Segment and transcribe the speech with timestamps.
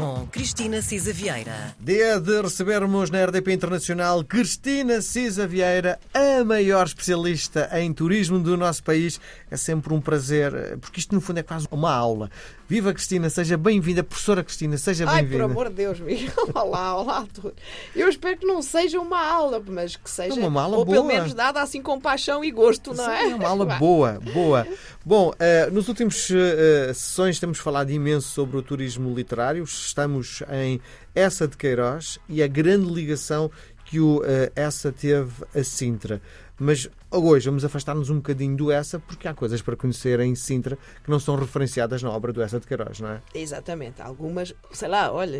[0.00, 1.76] com Cristina Cisa Vieira.
[1.78, 8.56] Dia de recebermos na RDP Internacional Cristina Cisa Vieira, a maior especialista em turismo do
[8.56, 9.20] nosso país.
[9.50, 12.30] É sempre um prazer, porque isto no fundo é quase uma aula.
[12.66, 14.02] Viva Cristina, seja bem-vinda.
[14.02, 15.42] Professora Cristina, seja Ai, bem-vinda.
[15.44, 16.30] por amor de Deus, Miguel.
[16.54, 17.58] Olá, olá a todos.
[17.96, 20.34] Eu espero que não seja uma aula, mas que seja.
[20.34, 21.12] Uma aula ou pelo boa.
[21.12, 23.24] menos dada assim com paixão e gosto, não é?
[23.24, 24.66] Sim, é uma aula boa, boa.
[25.04, 29.66] Bom, eh, nos últimos eh, sessões temos falado imenso sobre o turismo literário.
[29.90, 30.80] Estamos em
[31.16, 33.50] Essa de Queiroz e a grande ligação
[33.84, 36.22] que o eh, Essa teve a Sintra.
[36.56, 36.88] Mas
[37.18, 41.10] hoje vamos afastar-nos um bocadinho do Essa porque há coisas para conhecer em Sintra que
[41.10, 43.22] não são referenciadas na obra do Essa de Queiroz, não é?
[43.34, 44.00] Exatamente.
[44.00, 45.38] Algumas, sei lá, olha,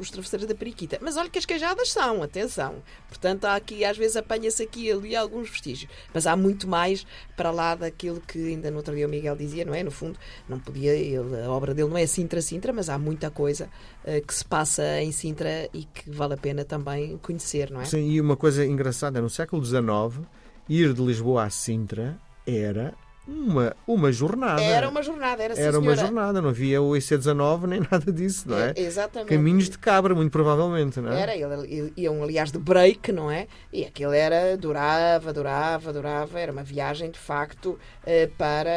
[0.00, 0.98] os travesseiros da periquita.
[1.00, 2.76] Mas olha que as queijadas são, atenção.
[3.08, 5.90] Portanto, há aqui, às vezes apanha-se aqui e ali alguns vestígios.
[6.14, 7.06] Mas há muito mais
[7.36, 9.82] para lá daquilo que ainda no outro dia o Miguel dizia, não é?
[9.82, 13.68] No fundo, não podia, ele, a obra dele não é Sintra-Sintra, mas há muita coisa
[14.04, 17.84] eh, que se passa em Sintra e que vale a pena também conhecer, não é?
[17.84, 20.26] Sim, e uma coisa engraçada, no século XIX,
[20.68, 22.16] ir de Lisboa a Sintra
[22.46, 22.94] era
[23.28, 24.62] uma, uma jornada.
[24.62, 28.48] Era uma jornada, era sim, Era uma jornada, não havia o IC19 nem nada disso,
[28.48, 28.72] não é?
[28.74, 29.28] É, exatamente.
[29.28, 31.20] Caminhos de cabra, muito provavelmente, não é?
[31.20, 33.46] Era, ele- iam aliás de break, não é?
[33.70, 38.70] E aquilo era, durava, durava, durava, era uma viagem de facto eh, para,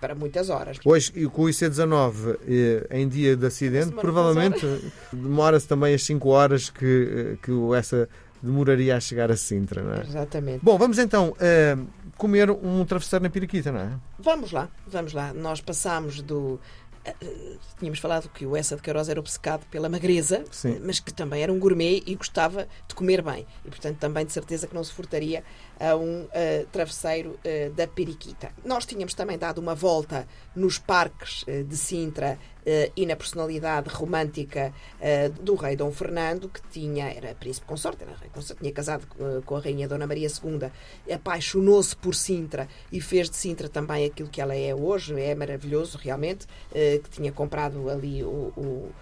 [0.00, 0.78] para muitas horas.
[0.84, 4.66] Hoje, e com o IC19 eh, em dia de acidente, provavelmente
[5.12, 8.08] demora-se também as 5 horas que, eh, que essa
[8.44, 10.00] demoraria a chegar a Sintra, não é?
[10.02, 10.60] Exatamente.
[10.64, 11.76] Bom, vamos então eh,
[12.16, 13.90] comer um travesseiro na Piriquita, não é?
[14.18, 15.32] Vamos lá, vamos lá.
[15.32, 16.60] Nós passámos do.
[17.04, 20.78] eh, eh, Tínhamos falado que o Essa de Queiroz era obcecado pela magreza, Sim.
[20.84, 23.46] mas que também era um gourmet e gostava de comer bem.
[23.64, 25.42] E, portanto, também de certeza que não se furtaria
[25.80, 27.38] a um eh, travesseiro
[27.74, 28.50] da Periquita.
[28.64, 34.72] Nós tínhamos também dado uma volta nos parques de Sintra eh, e na personalidade romântica
[35.00, 39.06] eh, do rei Dom Fernando, que tinha, era príncipe consorte, era rei consorte, tinha casado
[39.18, 40.70] eh, com a rainha Dona Maria II,
[41.14, 45.98] apaixonou-se por Sintra e fez de Sintra também aquilo que ela é hoje, é maravilhoso
[45.98, 48.92] realmente, que tinha comprado ali o- o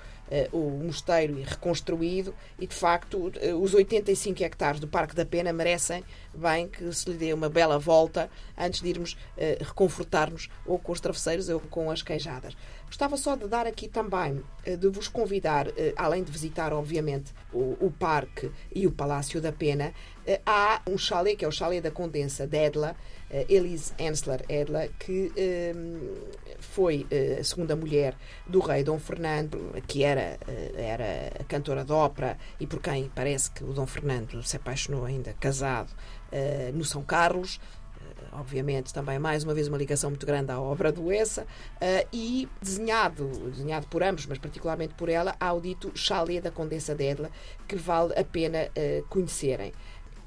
[0.51, 6.03] o mosteiro e reconstruído e de facto os 85 hectares do Parque da Pena merecem
[6.35, 10.91] bem que se lhe dê uma bela volta antes de irmos eh, reconfortar-nos ou com
[10.93, 12.57] os travesseiros ou com as queijadas.
[12.93, 17.33] Gostava só de dar aqui também, eh, de vos convidar, eh, além de visitar, obviamente,
[17.51, 19.95] o, o parque e o Palácio da Pena,
[20.27, 22.95] eh, há um chalé, que é o chalé da Condensa de Edla,
[23.49, 25.33] Elise Ensler Edla, que
[26.59, 27.07] foi
[27.39, 28.15] a segunda mulher
[28.47, 30.39] do rei Dom Fernando, que era,
[30.77, 35.33] era cantora de ópera e por quem parece que o Dom Fernando se apaixonou ainda
[35.41, 35.91] casado
[36.75, 37.59] no São Carlos.
[38.33, 41.47] Obviamente, também mais uma vez uma ligação muito grande à obra do Essa
[41.81, 46.51] eh, e desenhado, desenhado por ambos, mas particularmente por ela, há o dito Chalé da
[46.51, 47.31] Condessa de Edla,
[47.67, 49.73] que vale a pena eh, conhecerem.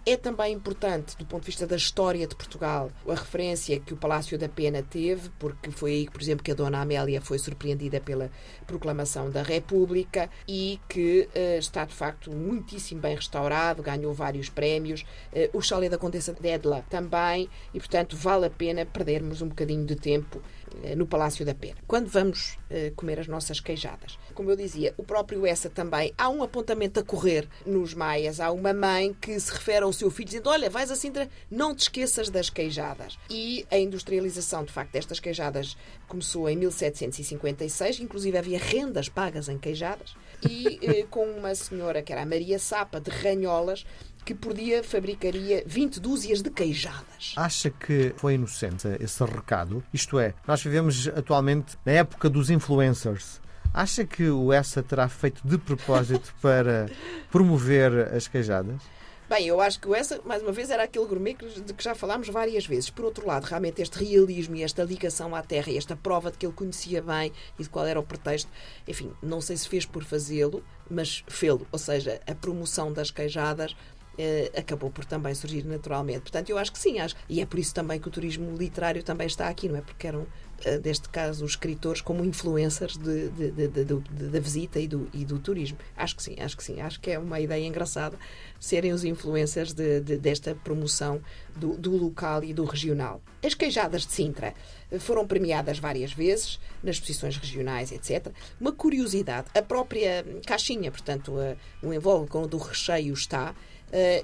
[0.08, 3.98] É também importante, do ponto de vista da história de Portugal, a referência que o
[3.98, 8.00] Palácio da Pena teve, porque foi aí, por exemplo, que a Dona Amélia foi surpreendida
[8.00, 8.30] pela
[8.68, 15.04] proclamação da República e que eh, está, de facto, muitíssimo bem restaurado, ganhou vários prémios.
[15.34, 19.48] Eh, o Chalé da Condessa de Edla também, e, portanto, vale a pena perdermos um
[19.48, 20.40] bocadinho de tempo
[20.84, 21.78] eh, no Palácio da Pena.
[21.88, 22.60] Quando vamos
[22.96, 27.04] comer as nossas queijadas, como eu dizia, o próprio Essa também, há um apontamento a
[27.04, 30.92] correr nos Maias, há uma mãe que se refere ao seu filho dizendo, olha, vais
[30.92, 33.18] a Sintra, não te esqueças das queijadas.
[33.30, 39.58] E a industrialização, de facto, destas queijadas começou em 1756, inclusive havia rendas pagas em
[39.58, 40.16] queijadas,
[40.48, 43.86] e eh, com uma senhora que era a Maria Sapa, de Ranholas,
[44.26, 47.34] que por dia fabricaria 20 dúzias de queijadas.
[47.36, 49.84] Acha que foi inocente esse recado?
[49.94, 53.40] Isto é, nós vivemos atualmente na época dos influencers.
[53.72, 56.90] Acha que o Essa terá feito de propósito para
[57.30, 58.82] promover as queijadas?
[59.28, 62.30] Bem, eu acho que essa, mais uma vez, era aquele gourmet de que já falámos
[62.30, 62.92] várias vezes.
[62.92, 66.38] Por outro lado, realmente este realismo e esta ligação à terra e esta prova de
[66.38, 68.52] que ele conhecia bem e de qual era o pretexto,
[68.88, 71.66] enfim, não sei se fez por fazê-lo, mas fê-lo.
[71.72, 73.76] Ou seja, a promoção das queijadas
[74.18, 76.22] eh, acabou por também surgir naturalmente.
[76.22, 77.16] Portanto, eu acho que sim, acho.
[77.30, 79.82] E é por isso também que o turismo literário também está aqui, não é?
[79.82, 80.26] Porque eram,
[80.64, 85.08] eh, neste caso, os escritores como influencers de, de- de- do- da visita e do,
[85.14, 85.78] e do turismo.
[85.98, 86.82] Acho que sim, acho que sim.
[86.82, 88.18] Acho que é uma ideia engraçada
[88.60, 91.22] serem os influencers de- de- desta promoção
[91.56, 93.22] do, do local e do regional.
[93.44, 94.54] As queijadas de Sintra
[94.92, 98.32] eh, foram premiadas várias vezes nas exposições regionais, etc.
[98.60, 103.56] Uma curiosidade, a própria caixinha, portanto, a- o invólucro onde o recheio está, eh,
[103.92, 104.24] é,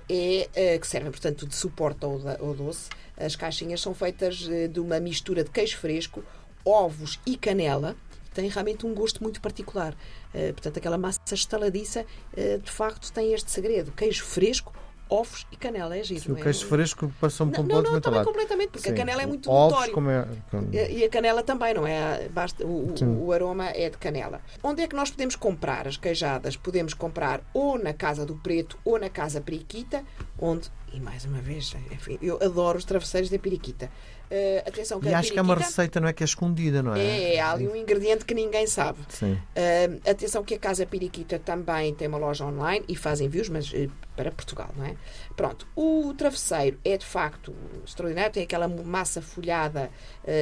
[0.53, 2.89] eh, que servem, portanto, de suporte ao, ao doce.
[3.17, 6.23] As caixinhas são feitas eh, de uma mistura de queijo fresco,
[6.65, 7.95] ovos e canela
[8.33, 9.93] tem realmente um gosto muito particular.
[10.33, 14.73] Uh, portanto, aquela massa estaladiça, uh, de facto, tem este segredo: queijo fresco,
[15.11, 15.97] ovos e canela.
[15.97, 16.21] É giro.
[16.21, 16.41] Sim, o é?
[16.41, 18.97] queijo fresco passou-me Não, não, completamente não, ao também completamente, porque a Sim.
[18.97, 19.93] canela é muito Ovos, notório.
[19.93, 20.25] como é...
[20.71, 22.29] E e a canela também, não é?
[22.29, 22.93] Basta, o,
[23.25, 24.41] o aroma é de canela.
[24.63, 26.55] Onde é que nós podemos comprar as queijadas?
[26.55, 30.03] Podemos comprar ou na Casa do Preto ou na Casa Periquita,
[30.39, 33.91] onde, e mais uma vez, enfim, eu adoro os travesseiros da Periquita.
[34.31, 36.81] Eh, atenção que E a acho que é uma receita, não é que é escondida,
[36.81, 37.35] não é?
[37.35, 38.99] é, há ali um ingrediente que ninguém sabe.
[39.09, 39.33] Sim.
[39.33, 43.69] Uh, atenção que a Casa Periquita também tem uma loja online e faz envios, mas
[43.73, 44.95] eh, para Portugal, não é?
[45.35, 47.53] Pronto, o travesseiro é de facto
[47.85, 49.89] extraordinário, tem aquela massa folhada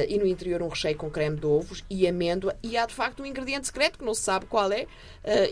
[0.08, 3.22] e no interior um recheio com creme de ovos e amêndoa e há de facto
[3.22, 4.86] um ingrediente secreto que não se sabe qual é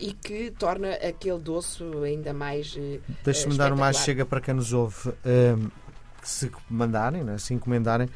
[0.00, 2.76] e que torna aquele doce ainda mais
[3.24, 5.12] Deixe-me eh, dar uma chega para quem nos ouve.
[5.24, 5.68] ehm,
[6.22, 8.08] se mandarem, né, se encomendarem,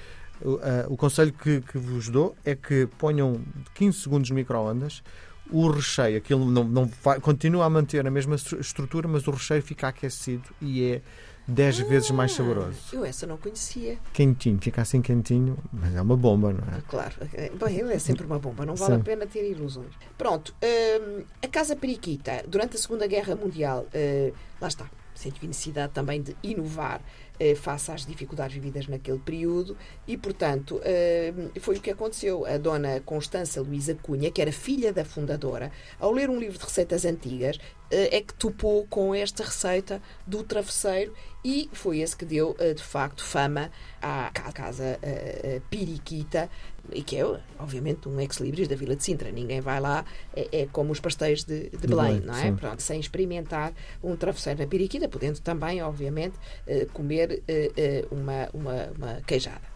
[0.45, 3.41] o, eh, o conselho que, que vos dou é que ponham
[3.75, 5.03] 15 segundos de microondas.
[5.51, 9.31] O recheio, aquilo não, não vai, continua a manter a mesma estru- estrutura, mas o
[9.33, 11.03] recheio fica aquecido e é
[11.47, 12.79] 10 vezes mais saboroso.
[12.93, 13.99] Ah, Eu essa não conhecia.
[14.13, 16.81] Quentinho, fica assim quentinho, mas é uma bomba, não é?
[16.89, 19.01] Claro, eh, bem, ele é sempre uma bomba, não vale Sim.
[19.01, 19.93] a pena ter ilusões.
[20.17, 24.87] Pronto, hum, a Casa Periquita, durante a Segunda Guerra Mundial, eh, lá está,
[25.23, 27.01] sente necessidade também de inovar
[27.41, 29.77] eh, face às dificuldades vividas naquele período
[30.07, 32.45] e, portanto, eh, foi o que aconteceu.
[32.47, 36.65] A dona Constança Luísa Cunha, que era filha da fundadora, ao ler um livro de
[36.65, 37.59] receitas antigas,
[37.91, 41.13] eh, é que topou com esta receita do travesseiro
[41.45, 43.71] e foi esse que deu, eh, de facto, fama
[44.01, 46.49] à ca- casa eh, eh, Piriquita,
[46.91, 49.31] e que é, obviamente, um ex-libris da Vila de Sintra.
[49.31, 52.43] Ninguém vai lá, é, é como os pastéis de, de Belém, não é?
[52.43, 52.57] sim.
[52.57, 58.49] Pronto, sem experimentar um travesseiro na Piriquita, podendo também, obviamente, eh, comer eh, eh, uma,
[58.53, 59.73] uma, uma queijada.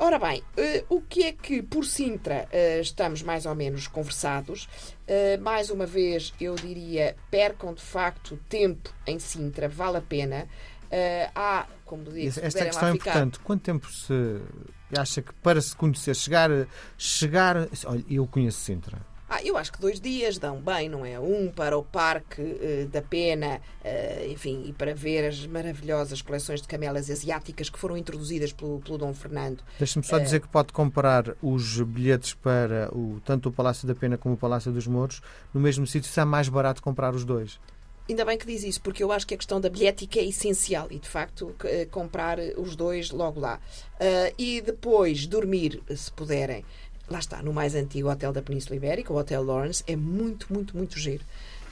[0.00, 2.48] Ora bem, eh, o que é que por Sintra
[2.80, 4.68] estamos mais ou menos conversados?
[5.40, 10.46] Mais uma vez, eu diria, percam de facto tempo em Sintra, vale a pena.
[10.90, 13.38] Eh, há, como digo, Esta puderem lá questão é importante.
[13.40, 14.40] Quanto tempo se
[14.96, 16.50] acha que para se conhecer, chegar,
[16.96, 17.68] chegar.
[17.86, 18.98] Olha, eu conheço Sintra.
[19.30, 21.20] Ah, eu acho que dois dias dão bem, não é?
[21.20, 26.62] Um para o Parque eh, da Pena, eh, enfim, e para ver as maravilhosas coleções
[26.62, 29.62] de camelas asiáticas que foram introduzidas pelo, pelo Dom Fernando.
[29.78, 30.20] Deixa-me só É.
[30.20, 34.38] dizer que pode comprar os bilhetes para o, tanto o Palácio da Pena como o
[34.38, 35.20] Palácio dos Mouros
[35.52, 37.60] no mesmo sítio, se é mais barato comprar os dois.
[38.08, 40.88] Ainda bem que diz isso, porque eu acho que a questão da bilhética é essencial
[40.90, 43.60] e, de facto, eh, comprar os dois logo lá.
[44.00, 46.64] Ah, e depois dormir, se puderem,
[47.10, 50.74] lá está, no mais antigo hotel da Península Ibérica, o Hotel Lawrence, é muito, muito,
[50.74, 51.22] muito giro.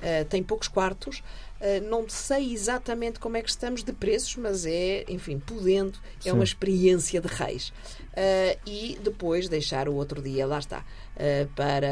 [0.02, 1.22] Ah, tem poucos quartos,
[1.60, 6.24] ah, não sei exatamente como é que estamos de preços, mas é, enfim, podendo, é
[6.24, 6.32] Sim.
[6.32, 7.72] uma experiência de reis.
[8.14, 10.84] Ah, e depois deixar o outro dia, lá está,
[11.54, 11.88] para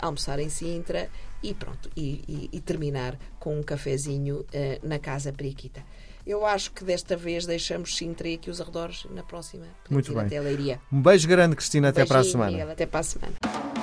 [0.00, 1.08] almoçar em Sintra
[1.42, 5.82] e pronto, e, e- e terminar com um cafezinho ah, na Casa Periquita.
[6.24, 9.66] Eu acho que desta vez deixamos Sintra e aqui os arredores na próxima.
[9.90, 10.26] Muito bem.
[10.26, 10.80] Até Leiria.
[10.92, 11.88] Um beijo grande, Cristina.
[11.88, 12.52] Até para a semana.
[12.52, 13.81] Miguel, até para a semana.